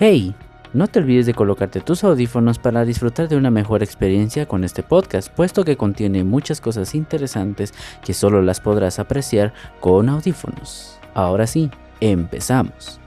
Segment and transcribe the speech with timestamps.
[0.00, 0.32] Hey,
[0.74, 4.84] no te olvides de colocarte tus audífonos para disfrutar de una mejor experiencia con este
[4.84, 11.00] podcast, puesto que contiene muchas cosas interesantes que solo las podrás apreciar con audífonos.
[11.14, 11.68] Ahora sí,
[12.00, 13.00] empezamos.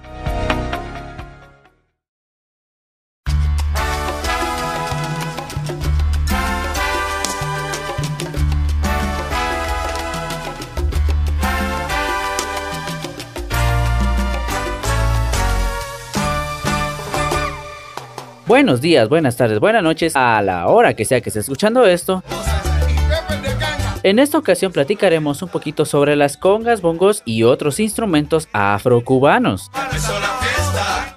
[18.48, 22.24] Buenos días, buenas tardes, buenas noches, a la hora que sea que esté escuchando esto.
[24.04, 29.70] En esta ocasión platicaremos un poquito sobre las congas, bongos y otros instrumentos afrocubanos.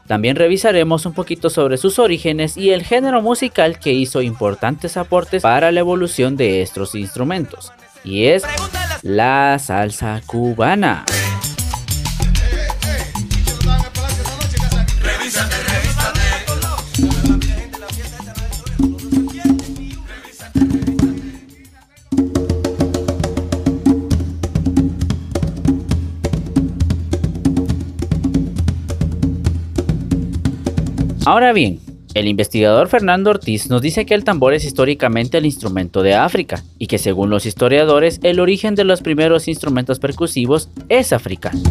[0.07, 5.43] También revisaremos un poquito sobre sus orígenes y el género musical que hizo importantes aportes
[5.43, 7.73] para la evolución de estos instrumentos.
[8.05, 8.45] Y es
[9.03, 11.07] la salsa cubana.
[31.27, 31.81] Ahora bien,
[32.13, 36.63] el investigador Fernando Ortiz nos dice que el tambor es históricamente el instrumento de África
[36.79, 41.63] y que según los historiadores el origen de los primeros instrumentos percusivos es africano.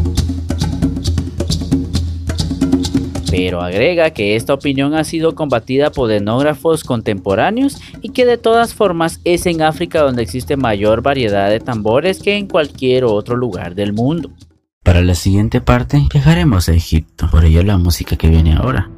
[3.30, 8.74] Pero agrega que esta opinión ha sido combatida por etnógrafos contemporáneos y que de todas
[8.74, 13.76] formas es en África donde existe mayor variedad de tambores que en cualquier otro lugar
[13.76, 14.32] del mundo.
[14.84, 18.90] Para la siguiente parte viajaremos a Egipto, por ello la música que viene ahora.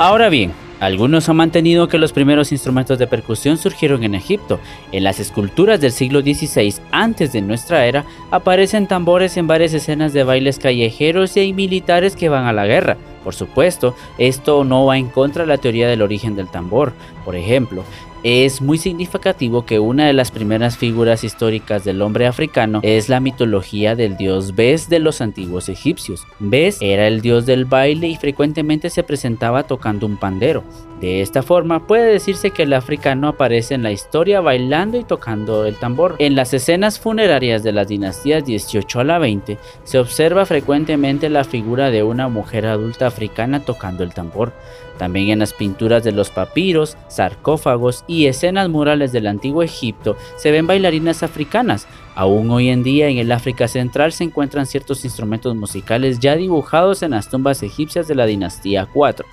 [0.00, 4.58] Ahora bien, algunos han mantenido que los primeros instrumentos de percusión surgieron en Egipto.
[4.90, 10.12] En las esculturas del siglo XVI antes de nuestra era aparecen tambores en varias escenas
[10.12, 12.96] de bailes callejeros y hay militares que van a la guerra.
[13.22, 16.92] Por supuesto, esto no va en contra de la teoría del origen del tambor.
[17.24, 17.84] Por ejemplo,
[18.24, 23.20] es muy significativo que una de las primeras figuras históricas del hombre africano es la
[23.20, 26.26] mitología del dios Bes de los antiguos egipcios.
[26.38, 30.64] Bes era el dios del baile y frecuentemente se presentaba tocando un pandero.
[31.02, 35.66] De esta forma puede decirse que el africano aparece en la historia bailando y tocando
[35.66, 36.16] el tambor.
[36.18, 41.44] En las escenas funerarias de las dinastías 18 a la 20 se observa frecuentemente la
[41.44, 44.54] figura de una mujer adulta africana tocando el tambor.
[44.98, 50.50] También en las pinturas de los papiros, sarcófagos y escenas murales del antiguo Egipto se
[50.50, 51.86] ven bailarinas africanas.
[52.14, 57.02] Aún hoy en día en el África Central se encuentran ciertos instrumentos musicales ya dibujados
[57.02, 59.26] en las tumbas egipcias de la dinastía 4.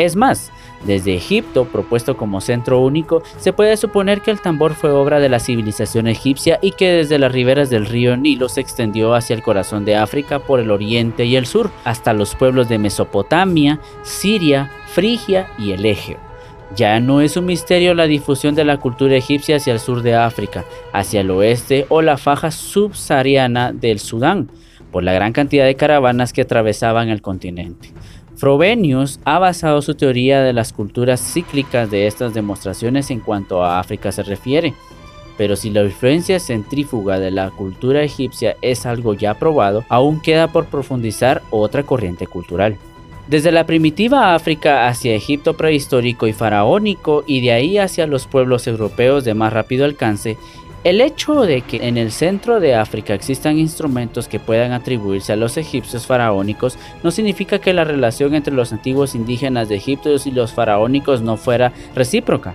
[0.00, 0.50] Es más,
[0.86, 5.28] desde Egipto, propuesto como centro único, se puede suponer que el tambor fue obra de
[5.28, 9.42] la civilización egipcia y que desde las riberas del río Nilo se extendió hacia el
[9.42, 14.70] corazón de África por el oriente y el sur, hasta los pueblos de Mesopotamia, Siria,
[14.86, 16.16] Frigia y el Egeo.
[16.74, 20.14] Ya no es un misterio la difusión de la cultura egipcia hacia el sur de
[20.14, 24.48] África, hacia el oeste o la faja subsahariana del Sudán,
[24.90, 27.92] por la gran cantidad de caravanas que atravesaban el continente.
[28.40, 33.78] Frobenius ha basado su teoría de las culturas cíclicas de estas demostraciones en cuanto a
[33.78, 34.72] África se refiere.
[35.36, 40.48] Pero si la influencia centrífuga de la cultura egipcia es algo ya probado, aún queda
[40.48, 42.78] por profundizar otra corriente cultural.
[43.28, 48.66] Desde la primitiva África hacia Egipto prehistórico y faraónico y de ahí hacia los pueblos
[48.66, 50.38] europeos de más rápido alcance,
[50.82, 55.36] el hecho de que en el centro de África existan instrumentos que puedan atribuirse a
[55.36, 60.30] los egipcios faraónicos no significa que la relación entre los antiguos indígenas de Egipto y
[60.30, 62.54] los faraónicos no fuera recíproca.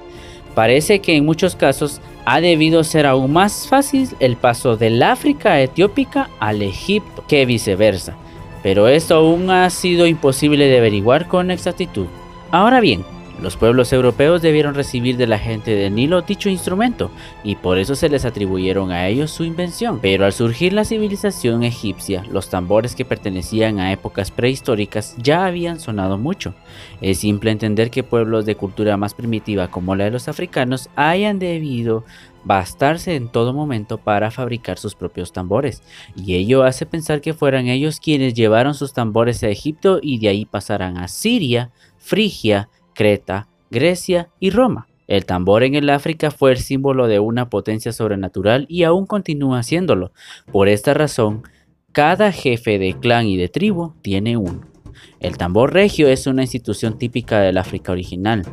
[0.56, 5.62] Parece que en muchos casos ha debido ser aún más fácil el paso del África
[5.62, 8.16] etiópica al Egipto que viceversa,
[8.64, 12.08] pero esto aún ha sido imposible de averiguar con exactitud.
[12.50, 13.04] Ahora bien,
[13.42, 17.12] los pueblos europeos debieron recibir de la gente del Nilo dicho instrumento
[17.44, 20.00] y por eso se les atribuyeron a ellos su invención.
[20.02, 25.80] Pero al surgir la civilización egipcia, los tambores que pertenecían a épocas prehistóricas ya habían
[25.80, 26.54] sonado mucho.
[27.02, 31.40] Es simple entender que pueblos de cultura más primitiva como la de los africanos hayan
[31.40, 32.04] debido
[32.46, 35.82] bastarse en todo momento para fabricar sus propios tambores,
[36.16, 40.30] y ello hace pensar que fueran ellos quienes llevaron sus tambores a Egipto y de
[40.30, 44.88] ahí pasaran a Siria, Frigia, Creta, Grecia y Roma.
[45.08, 49.62] El tambor en el África fue el símbolo de una potencia sobrenatural y aún continúa
[49.62, 50.12] siéndolo.
[50.52, 51.44] Por esta razón,
[51.92, 54.75] cada jefe de clan y de tribu tiene uno.
[55.20, 58.44] El tambor regio es una institución típica del África original.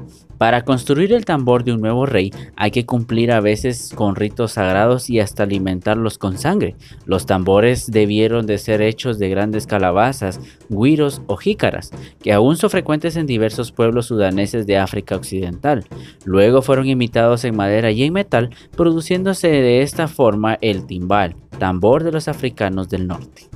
[0.42, 4.50] Para construir el tambor de un nuevo rey hay que cumplir a veces con ritos
[4.50, 6.74] sagrados y hasta alimentarlos con sangre.
[7.06, 12.70] Los tambores debieron de ser hechos de grandes calabazas, guiros o jícaras, que aún son
[12.70, 15.84] frecuentes en diversos pueblos sudaneses de África Occidental.
[16.24, 22.02] Luego fueron imitados en madera y en metal, produciéndose de esta forma el timbal, tambor
[22.02, 23.48] de los africanos del norte.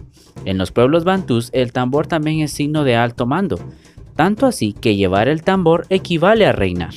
[0.44, 3.58] En los pueblos bantús el tambor también es signo de alto mando
[4.16, 6.94] tanto así que llevar el tambor equivale a reinar.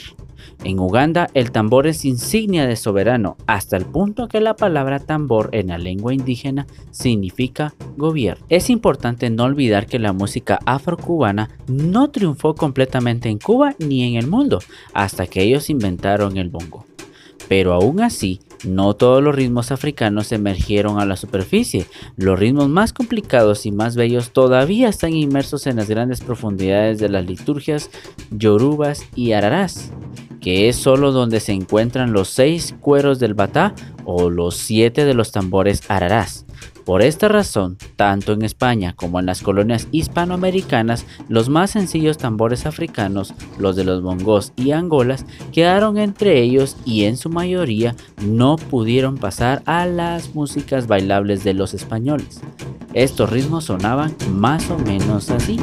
[0.63, 5.49] En Uganda el tambor es insignia de soberano hasta el punto que la palabra tambor
[5.53, 8.45] en la lengua indígena significa gobierno.
[8.49, 14.15] Es importante no olvidar que la música afrocubana no triunfó completamente en Cuba ni en
[14.15, 14.59] el mundo
[14.93, 16.85] hasta que ellos inventaron el bongo.
[17.47, 21.85] Pero aún así, no todos los ritmos africanos emergieron a la superficie.
[22.17, 27.09] Los ritmos más complicados y más bellos todavía están inmersos en las grandes profundidades de
[27.09, 27.89] las liturgias
[28.31, 29.91] yorubas y ararás,
[30.41, 33.73] que es solo donde se encuentran los seis cueros del batá
[34.05, 36.45] o los siete de los tambores ararás.
[36.89, 42.65] Por esta razón, tanto en España como en las colonias hispanoamericanas, los más sencillos tambores
[42.65, 47.95] africanos, los de los bongos y angolas, quedaron entre ellos y en su mayoría
[48.25, 52.41] no pudieron pasar a las músicas bailables de los españoles.
[52.95, 55.59] Estos ritmos sonaban más o menos así.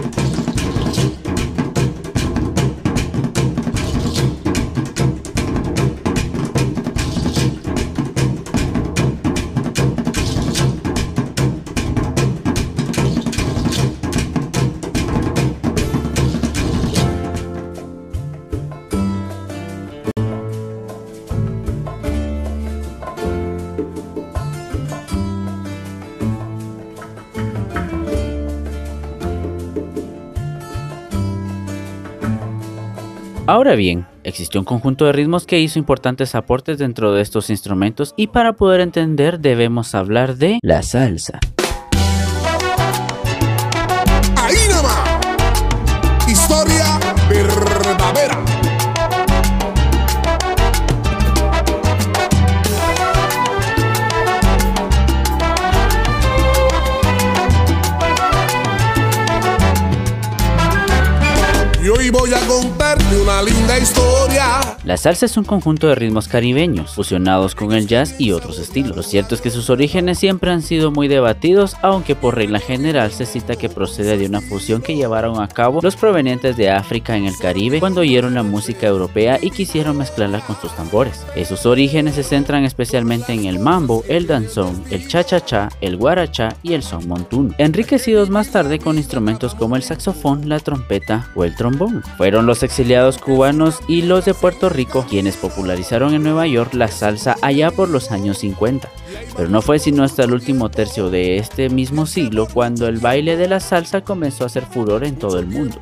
[33.57, 38.13] Ahora bien, existió un conjunto de ritmos que hizo importantes aportes dentro de estos instrumentos
[38.15, 41.41] y para poder entender debemos hablar de la salsa.
[44.37, 44.59] Ahí
[46.29, 46.85] Historia
[47.31, 48.45] verdadera.
[61.83, 62.41] Y hoy voy a
[63.07, 64.77] contarte una linda historia.
[64.85, 68.97] La salsa es un conjunto de ritmos caribeños, fusionados con el jazz y otros estilos.
[68.97, 73.11] Lo cierto es que sus orígenes siempre han sido muy debatidos, aunque por regla general
[73.11, 77.17] se cita que procede de una fusión que llevaron a cabo los provenientes de África
[77.17, 81.25] en el Caribe cuando oyeron la música europea y quisieron mezclarla con sus tambores.
[81.35, 86.75] Esos orígenes se centran especialmente en el mambo, el danzón, el cha-cha-cha, el guaracha y
[86.75, 91.57] el son montuno, enriquecidos más tarde con instrumentos como el saxofón, la trompeta o el
[91.57, 96.75] trombón fueron los exiliados cubanos y los de Puerto Rico quienes popularizaron en Nueva York
[96.75, 98.89] la salsa allá por los años 50.
[99.37, 103.37] Pero no fue sino hasta el último tercio de este mismo siglo cuando el baile
[103.37, 105.79] de la salsa comenzó a hacer furor en todo el mundo.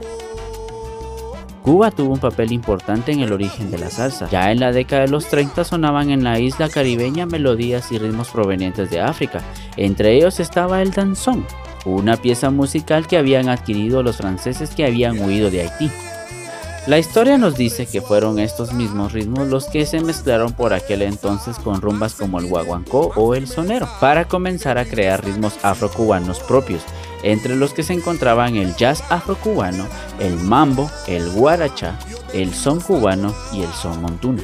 [1.63, 4.29] Cuba tuvo un papel importante en el origen de la salsa.
[4.29, 8.29] Ya en la década de los 30 sonaban en la isla caribeña melodías y ritmos
[8.29, 9.41] provenientes de África.
[9.77, 11.47] Entre ellos estaba el danzón,
[11.87, 15.91] una pieza musical que habían adquirido los franceses que habían huido de Haití.
[16.87, 21.01] La historia nos dice que fueron estos mismos ritmos los que se mezclaron por aquel
[21.01, 26.41] entonces con rumbas como el guaguancó o el sonero, para comenzar a crear ritmos afrocubanos
[26.41, 26.83] propios,
[27.23, 29.87] entre los que se encontraban el jazz afrocubano,
[30.21, 31.99] el mambo, el guaracha,
[32.35, 34.43] el son cubano y el son montuno.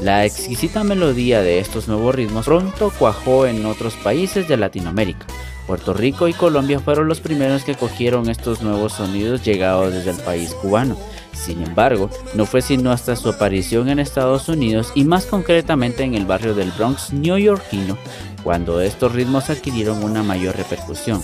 [0.00, 5.26] La exquisita melodía de estos nuevos ritmos pronto cuajó en otros países de Latinoamérica,
[5.68, 10.16] Puerto Rico y Colombia fueron los primeros que cogieron estos nuevos sonidos llegados desde el
[10.16, 10.96] país cubano.
[11.38, 16.14] Sin embargo, no fue sino hasta su aparición en Estados Unidos y más concretamente en
[16.14, 17.96] el barrio del Bronx neoyorquino
[18.42, 21.22] cuando estos ritmos adquirieron una mayor repercusión.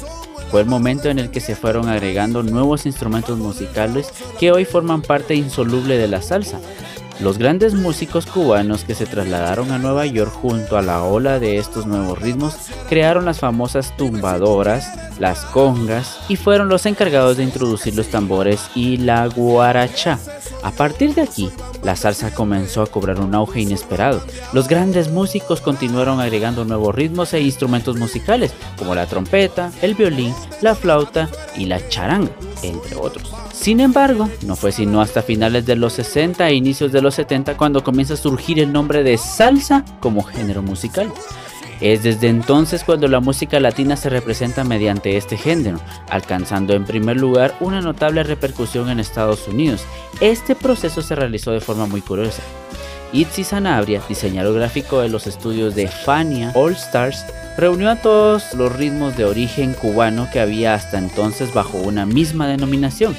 [0.51, 5.03] Fue el momento en el que se fueron agregando nuevos instrumentos musicales que hoy forman
[5.03, 6.61] parte insoluble de la salsa,
[7.21, 11.59] los grandes músicos cubanos que se trasladaron a Nueva York junto a la ola de
[11.59, 12.55] estos nuevos ritmos
[12.89, 18.97] crearon las famosas tumbadoras, las congas y fueron los encargados de introducir los tambores y
[18.97, 20.19] la guaracha.
[20.63, 21.51] A partir de aquí,
[21.83, 24.23] la salsa comenzó a cobrar un auge inesperado.
[24.53, 30.35] Los grandes músicos continuaron agregando nuevos ritmos e instrumentos musicales, como la trompeta, el violín,
[30.63, 33.31] la flauta y la charanga, entre otros.
[33.65, 37.57] Sin embargo, no fue sino hasta finales de los 60 e inicios de los 70
[37.57, 41.11] cuando comienza a surgir el nombre de salsa como género musical.
[41.81, 45.81] Es desde entonces cuando la música latina se representa mediante este género,
[46.11, 49.87] alcanzando en primer lugar una notable repercusión en Estados Unidos.
[50.21, 52.43] Este proceso se realizó de forma muy curiosa.
[53.15, 57.25] Itzi Sanabria, diseñador gráfico de los estudios de Fania All Stars,
[57.57, 62.47] reunió a todos los ritmos de origen cubano que había hasta entonces bajo una misma
[62.47, 63.17] denominación.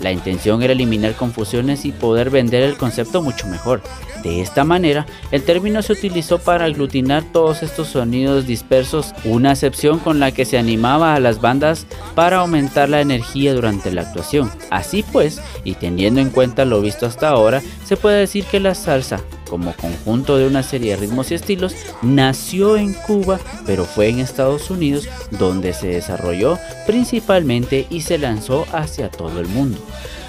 [0.00, 3.82] La intención era eliminar confusiones y poder vender el concepto mucho mejor.
[4.22, 9.98] De esta manera, el término se utilizó para aglutinar todos estos sonidos dispersos, una acepción
[10.00, 14.50] con la que se animaba a las bandas para aumentar la energía durante la actuación.
[14.70, 18.74] Así pues, y teniendo en cuenta lo visto hasta ahora, se puede decir que la
[18.74, 24.08] salsa, como conjunto de una serie de ritmos y estilos, nació en Cuba, pero fue
[24.08, 29.78] en Estados Unidos donde se desarrolló principalmente y se lanzó hacia todo el mundo.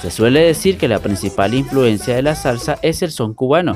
[0.01, 3.75] Se suele decir que la principal influencia de la salsa es el son cubano.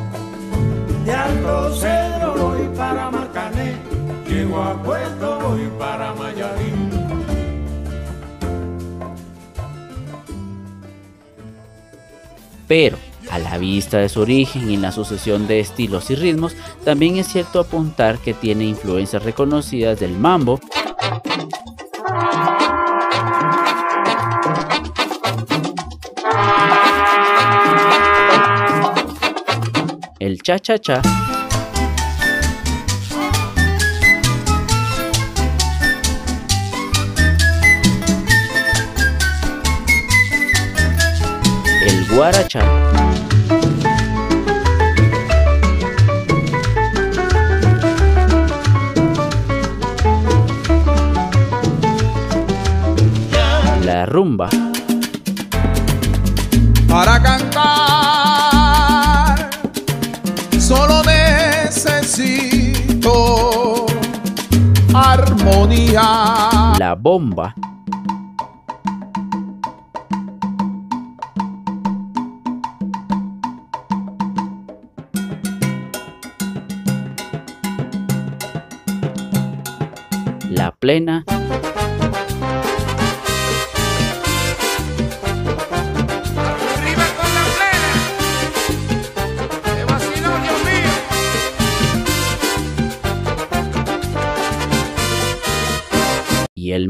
[12.68, 12.98] Pero
[13.34, 17.28] a la vista de su origen y la sucesión de estilos y ritmos, también es
[17.28, 20.60] cierto apuntar que tiene influencias reconocidas del mambo,
[30.20, 31.02] el cha-cha-cha,
[41.88, 42.62] el guaracha,
[54.24, 54.48] rumba.
[56.88, 57.60] Para cantar
[60.58, 62.26] solo necesito
[64.94, 66.74] armonía.
[66.80, 67.54] La bomba.
[80.50, 81.26] La plena.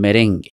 [0.04, 0.53] Merengue.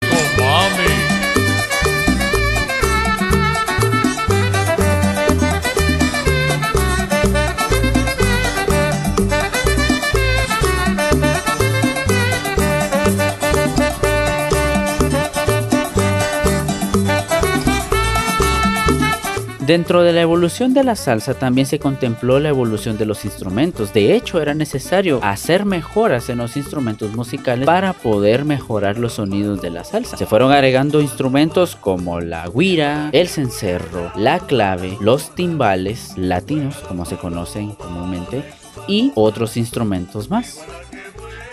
[19.70, 23.94] Dentro de la evolución de la salsa también se contempló la evolución de los instrumentos.
[23.94, 29.62] De hecho, era necesario hacer mejoras en los instrumentos musicales para poder mejorar los sonidos
[29.62, 30.18] de la salsa.
[30.18, 37.06] Se fueron agregando instrumentos como la guira, el cencerro, la clave, los timbales latinos, como
[37.06, 38.44] se conocen comúnmente,
[38.88, 40.64] y otros instrumentos más.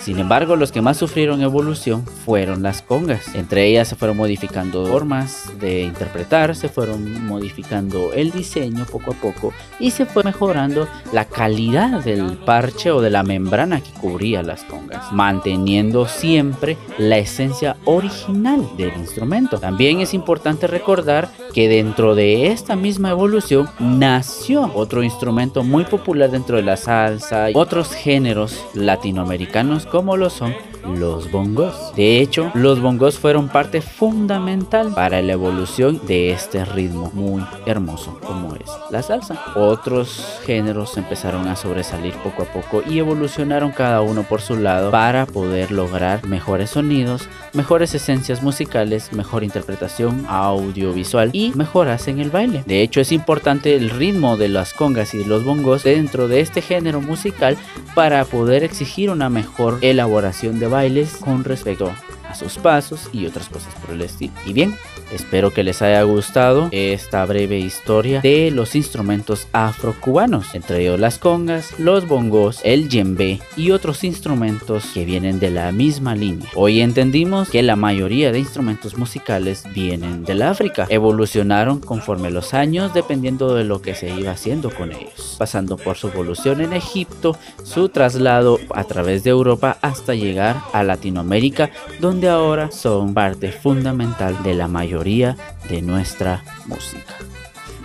[0.06, 3.34] Sin embargo, los que más sufrieron evolución fueron las congas.
[3.34, 9.14] Entre ellas se fueron modificando formas de interpretar, se fueron modificando el diseño poco a
[9.14, 14.44] poco y se fue mejorando la calidad del parche o de la membrana que cubría
[14.44, 19.58] las congas, manteniendo siempre la esencia original del instrumento.
[19.58, 26.30] También es importante recordar que dentro de esta misma evolución nació otro instrumento muy popular
[26.30, 30.54] dentro de la salsa y otros géneros latinoamericanos como lo son
[30.94, 31.92] los bongos.
[31.94, 38.18] De hecho, los bongos fueron parte fundamental para la evolución de este ritmo muy hermoso
[38.20, 39.40] como es la salsa.
[39.54, 44.90] Otros géneros empezaron a sobresalir poco a poco y evolucionaron cada uno por su lado
[44.90, 52.30] para poder lograr mejores sonidos, mejores esencias musicales, mejor interpretación audiovisual y mejoras en el
[52.30, 52.62] baile.
[52.66, 56.62] De hecho, es importante el ritmo de las congas y los bongos dentro de este
[56.62, 57.56] género musical
[57.94, 61.90] para poder exigir una mejor elaboración de bailes con respecto
[62.36, 64.32] sus pasos y otras cosas por el estilo.
[64.46, 64.74] Y bien,
[65.12, 71.18] espero que les haya gustado esta breve historia de los instrumentos afrocubanos, entre ellos las
[71.18, 76.48] congas, los bongos, el djembe y otros instrumentos que vienen de la misma línea.
[76.54, 82.92] Hoy entendimos que la mayoría de instrumentos musicales vienen del África, evolucionaron conforme los años
[82.94, 87.36] dependiendo de lo que se iba haciendo con ellos, pasando por su evolución en Egipto,
[87.64, 94.42] su traslado a través de Europa hasta llegar a Latinoamérica, donde ahora son parte fundamental
[94.42, 95.36] de la mayoría
[95.68, 97.14] de nuestra música.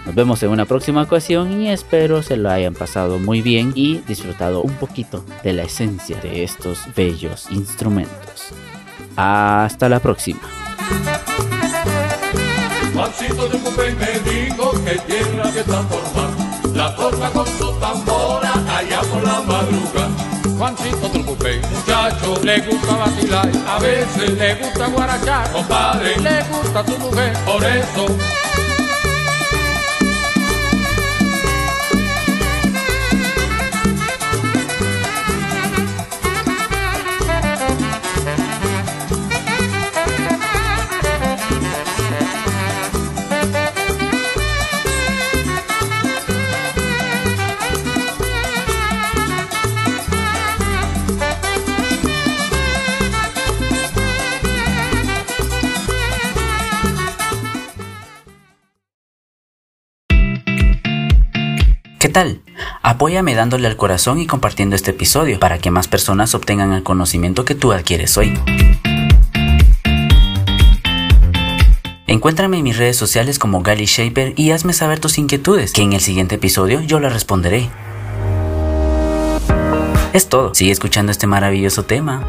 [0.06, 3.98] Nos vemos en una próxima ocasión y espero se lo hayan pasado muy bien y
[4.08, 8.52] disfrutado un poquito de la esencia de estos bellos instrumentos.
[9.16, 10.42] Hasta la próxima.
[12.94, 16.30] Juancito de Cupé me dijo que tiene que transformar
[16.76, 20.10] la torta con su tambora allá por la madruga.
[20.58, 21.31] Juancito de Cupé, muchacho,
[22.44, 28.06] le gusta vacilar, a veces le gusta guarachar, compadre, le gusta su mujer, por eso
[62.12, 62.42] tal?
[62.82, 67.46] Apóyame dándole al corazón y compartiendo este episodio para que más personas obtengan el conocimiento
[67.46, 68.38] que tú adquieres hoy.
[72.08, 75.94] Encuéntrame en mis redes sociales como Gali Shaper y hazme saber tus inquietudes, que en
[75.94, 77.70] el siguiente episodio yo las responderé.
[80.12, 82.28] Es todo, sigue escuchando este maravilloso tema.